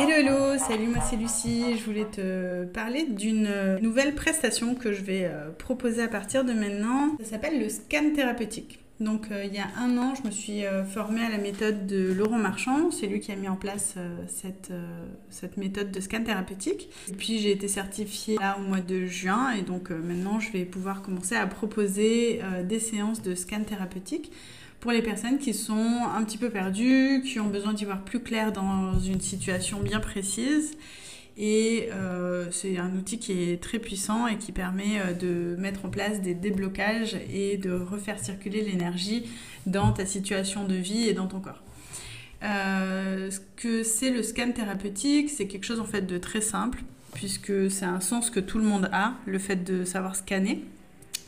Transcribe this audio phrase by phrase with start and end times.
[0.00, 1.76] Hello, hello, salut, moi c'est Lucie.
[1.76, 6.52] Je voulais te parler d'une nouvelle prestation que je vais euh, proposer à partir de
[6.52, 7.16] maintenant.
[7.18, 8.78] Ça s'appelle le scan thérapeutique.
[9.00, 11.86] Donc euh, il y a un an, je me suis euh, formée à la méthode
[11.86, 12.90] de Laurent Marchand.
[12.90, 13.94] C'est lui qui a mis en place
[14.26, 14.72] cette,
[15.30, 16.88] cette méthode de scan thérapeutique.
[17.08, 20.64] Et puis j'ai été certifiée là au mois de juin et donc maintenant je vais
[20.64, 24.32] pouvoir commencer à proposer des séances de scan thérapeutique
[24.80, 28.20] pour les personnes qui sont un petit peu perdues, qui ont besoin d'y voir plus
[28.20, 30.76] clair dans une situation bien précise.
[31.40, 35.84] Et euh, c'est un outil qui est très puissant et qui permet euh, de mettre
[35.84, 39.24] en place des déblocages et de refaire circuler l'énergie
[39.64, 41.62] dans ta situation de vie et dans ton corps.
[42.42, 46.82] Euh, ce que c'est le scan thérapeutique, c'est quelque chose en fait de très simple,
[47.14, 50.64] puisque c'est un sens que tout le monde a, le fait de savoir scanner.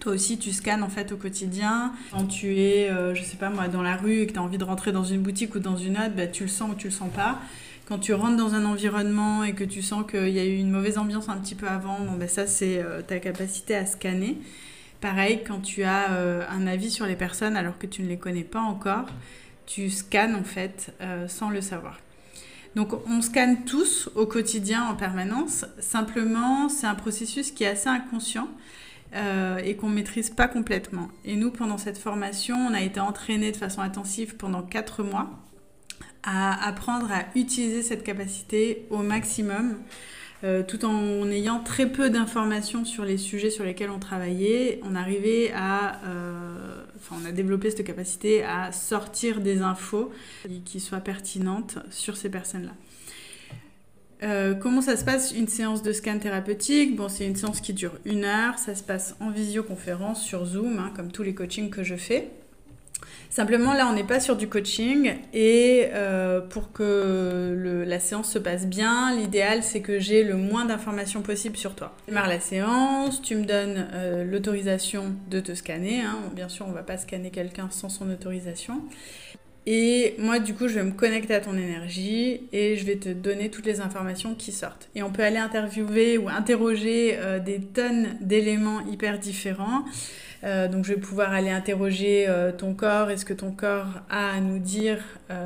[0.00, 1.92] Toi aussi, tu scannes en fait au quotidien.
[2.10, 4.42] Quand tu es, euh, je sais pas moi, dans la rue et que tu as
[4.42, 6.74] envie de rentrer dans une boutique ou dans une autre, bah, tu le sens ou
[6.74, 7.40] tu le sens pas.
[7.86, 10.70] Quand tu rentres dans un environnement et que tu sens qu'il y a eu une
[10.70, 14.38] mauvaise ambiance un petit peu avant, bon, bah, ça c'est euh, ta capacité à scanner.
[15.00, 18.18] Pareil, quand tu as euh, un avis sur les personnes alors que tu ne les
[18.18, 19.06] connais pas encore,
[19.66, 20.92] tu scannes en fait
[21.28, 21.98] sans le savoir.
[22.74, 25.64] Donc on scanne tous au quotidien en permanence.
[25.78, 28.48] Simplement, c'est un processus qui est assez inconscient.
[29.14, 31.08] Euh, et qu'on ne maîtrise pas complètement.
[31.26, 35.28] Et nous, pendant cette formation, on a été entraînés de façon intensive pendant 4 mois
[36.22, 39.78] à apprendre à utiliser cette capacité au maximum,
[40.44, 44.80] euh, tout en ayant très peu d'informations sur les sujets sur lesquels on travaillait.
[44.84, 50.12] On arrivait à, euh, on a développé cette capacité à sortir des infos
[50.64, 52.72] qui soient pertinentes sur ces personnes-là.
[54.22, 56.94] Euh, comment ça se passe une séance de scan thérapeutique?
[56.94, 58.58] Bon, c'est une séance qui dure une heure.
[58.58, 62.30] Ça se passe en visioconférence sur Zoom, hein, comme tous les coachings que je fais.
[63.32, 68.38] Simplement, là, on n'est pas sur du coaching et euh, pour que la séance se
[68.38, 71.96] passe bien, l'idéal, c'est que j'ai le moins d'informations possible sur toi.
[72.02, 76.02] Je démarre la séance, tu me donnes euh, l'autorisation de te scanner.
[76.02, 76.18] Hein.
[76.34, 78.82] Bien sûr, on ne va pas scanner quelqu'un sans son autorisation.
[79.66, 83.08] Et moi, du coup, je vais me connecter à ton énergie et je vais te
[83.10, 84.88] donner toutes les informations qui sortent.
[84.96, 89.84] Et on peut aller interviewer ou interroger euh, des tonnes d'éléments hyper différents.
[90.44, 94.00] Euh, donc je vais pouvoir aller interroger euh, ton corps et ce que ton corps
[94.10, 94.98] a à nous dire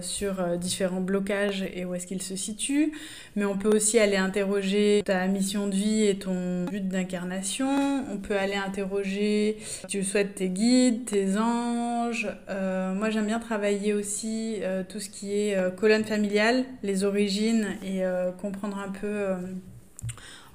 [0.00, 2.90] sur différents blocages et où est-ce qu'il se situe.
[3.36, 8.04] Mais on peut aussi aller interroger ta mission de vie et ton but d'incarnation.
[8.10, 12.26] On peut aller interroger si tu souhaites tes guides, tes anges.
[12.48, 18.02] moi j'aime bien travailler aussi tout ce qui est colonne familiale, les origines et
[18.40, 19.26] comprendre un peu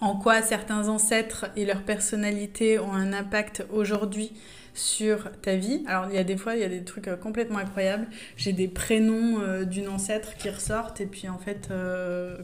[0.00, 4.32] en quoi certains ancêtres et leur personnalité ont un impact aujourd'hui
[4.74, 5.84] sur ta vie.
[5.86, 8.06] Alors il y a des fois, il y a des trucs euh, complètement incroyables.
[8.36, 12.38] J'ai des prénoms euh, d'une ancêtre qui ressortent et puis en fait, euh,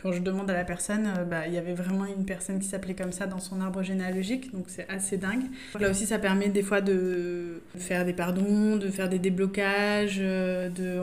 [0.00, 2.66] quand je demande à la personne, euh, bah, il y avait vraiment une personne qui
[2.66, 5.44] s'appelait comme ça dans son arbre généalogique, donc c'est assez dingue.
[5.78, 10.68] Là aussi, ça permet des fois de faire des pardons, de faire des déblocages, euh,
[10.70, 10.98] de,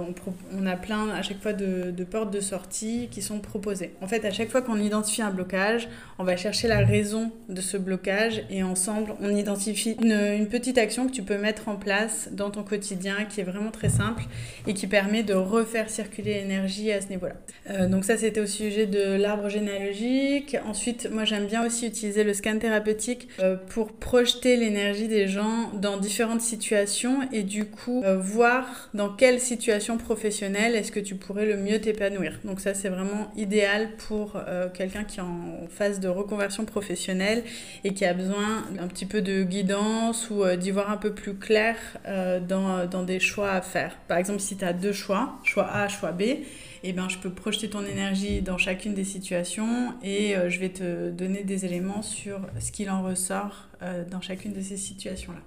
[0.57, 3.93] on, a plein à chaque fois de, portes de sortie qui sont proposées.
[4.01, 7.61] En fait, à chaque fois qu'on identifie un blocage, on va chercher la raison de
[7.61, 12.29] ce blocage et ensemble, on identifie une, petite action que tu peux mettre en place
[12.31, 14.23] dans ton quotidien qui est vraiment très simple
[14.65, 17.35] et qui permet de refaire circuler l'énergie à ce niveau-là.
[17.69, 20.57] Euh, donc ça, c'était au sujet de l'arbre généalogique.
[20.65, 25.71] Ensuite, moi j'aime bien aussi utiliser le scan thérapeutique euh, pour projeter l'énergie des gens
[25.73, 31.15] dans différentes situations et du coup euh, voir dans quelle situation professionnelle est-ce que tu
[31.15, 32.39] pourrais le mieux t'épanouir.
[32.43, 37.43] Donc ça c'est vraiment idéal pour euh, quelqu'un qui est en phase de reconversion professionnelle
[37.83, 41.35] et qui a besoin d'un petit peu de guidance ou d'y voir un peu plus
[41.35, 41.75] clair
[42.47, 43.95] dans, dans des choix à faire.
[44.07, 46.23] Par exemple, si tu as deux choix, choix A, choix B,
[46.83, 50.69] eh ben, je peux projeter ton énergie dans chacune des situations et euh, je vais
[50.69, 55.39] te donner des éléments sur ce qu'il en ressort euh, dans chacune de ces situations-là.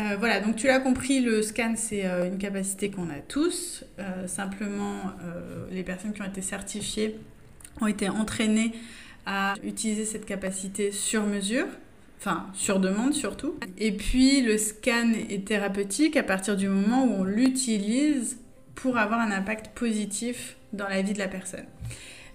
[0.00, 3.84] Euh, voilà, donc tu l'as compris, le scan, c'est une capacité qu'on a tous.
[4.26, 5.14] simplement,
[5.70, 7.18] les personnes qui ont été certifiées
[7.80, 8.72] ont été entraînées
[9.24, 11.64] à utiliser cette capacité sur mesure,
[12.18, 13.54] enfin sur demande surtout.
[13.78, 18.38] Et puis, le scan est thérapeutique à partir du moment où on l'utilise
[18.76, 21.64] pour avoir un impact positif dans la vie de la personne.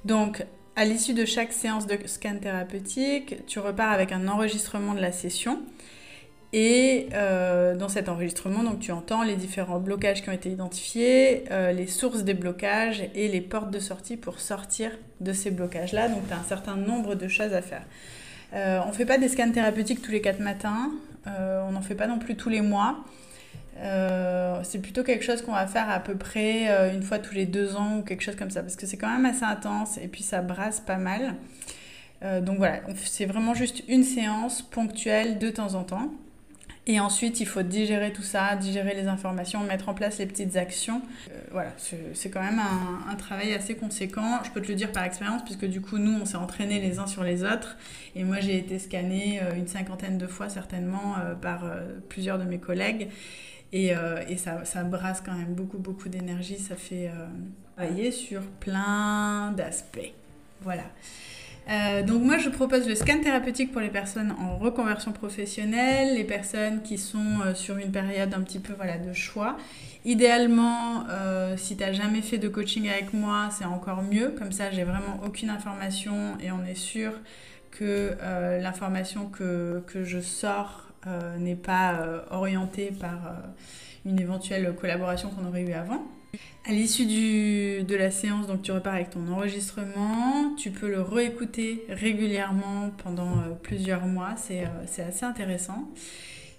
[0.03, 0.45] Donc,
[0.75, 5.11] à l'issue de chaque séance de scan thérapeutique, tu repars avec un enregistrement de la
[5.11, 5.59] session.
[6.53, 11.45] Et euh, dans cet enregistrement, donc, tu entends les différents blocages qui ont été identifiés,
[11.51, 14.91] euh, les sources des blocages et les portes de sortie pour sortir
[15.21, 16.09] de ces blocages-là.
[16.09, 17.83] Donc, tu as un certain nombre de choses à faire.
[18.53, 20.91] Euh, on ne fait pas des scans thérapeutiques tous les quatre matins,
[21.25, 22.97] on n'en fait pas non plus tous les mois.
[24.63, 27.75] C'est plutôt quelque chose qu'on va faire à peu près une fois tous les deux
[27.75, 30.23] ans ou quelque chose comme ça, parce que c'est quand même assez intense et puis
[30.23, 31.35] ça brasse pas mal.
[32.41, 36.11] donc voilà, c'est vraiment juste une séance ponctuelle de temps en temps.
[36.87, 40.57] Et ensuite, il faut digérer tout ça, digérer les informations, mettre en place les petites
[40.57, 41.01] actions.
[41.29, 44.39] Euh, voilà, c'est quand même un, travail assez conséquent.
[44.43, 46.97] Je peux te le dire par expérience, puisque du coup, nous, on s'est entraînés les
[46.97, 47.77] uns sur les autres.
[48.15, 51.65] Et moi, j'ai été scannée euh, une cinquantaine de fois, certainement, euh, par
[52.09, 53.09] plusieurs de mes collègues.
[53.73, 53.93] Et,
[54.27, 56.57] et ça, ça, brasse quand même beaucoup, beaucoup d'énergie.
[56.57, 57.09] Ça fait
[57.75, 60.13] travailler sur plein d'aspects.
[60.61, 60.83] Voilà.
[61.69, 66.23] Euh, donc moi je propose le scan thérapeutique pour les personnes en reconversion professionnelle, les
[66.23, 69.57] personnes qui sont euh, sur une période un petit peu voilà, de choix.
[70.03, 74.29] Idéalement, euh, si tu n'as jamais fait de coaching avec moi, c'est encore mieux.
[74.29, 77.13] Comme ça, j'ai vraiment aucune information et on est sûr
[77.69, 78.17] que
[78.59, 80.90] l'information que, que, je sors
[81.37, 83.35] n'est pas orientée par
[84.05, 86.05] une éventuelle collaboration qu'on aurait eue avant.
[86.65, 91.83] À l'issue de la séance, donc tu repars avec ton enregistrement, tu peux le réécouter
[91.89, 95.89] régulièrement pendant euh, plusieurs mois, euh, c'est assez intéressant.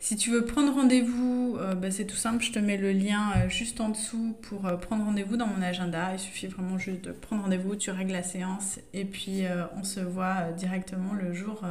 [0.01, 3.49] Si tu veux prendre rendez-vous, euh, bah, c'est tout simple, je te mets le lien
[3.49, 6.11] juste en dessous pour prendre rendez-vous dans mon agenda.
[6.13, 9.45] Il suffit vraiment juste de prendre rendez-vous, tu règles la séance et puis
[9.77, 11.63] on se voit directement le jour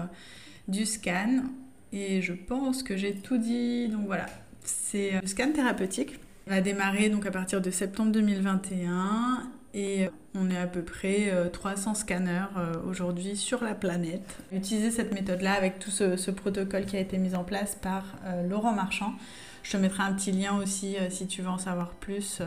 [0.69, 1.43] du scan.
[1.93, 4.25] Et je pense que j'ai tout dit, donc voilà,
[4.63, 6.19] c'est le scan thérapeutique.
[6.47, 11.31] On va démarrer donc à partir de septembre 2021 et on est à peu près
[11.51, 14.37] 300 euh, scanners euh, aujourd'hui sur la planète.
[14.51, 18.47] Utiliser cette méthode-là avec tout ce, protocole qui a été mis en place par euh,
[18.47, 19.13] Laurent Marchand.
[19.63, 22.41] Je te mettrai un petit lien aussi si tu veux en savoir plus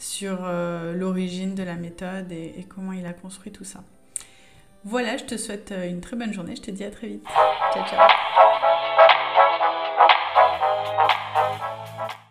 [0.00, 3.84] sur l'origine de la méthode et comment il a construit tout ça.
[4.82, 6.56] Voilà, je te souhaite une très bonne journée.
[6.56, 7.24] Je te dis à très vite.
[7.72, 8.51] Ciao, ciao.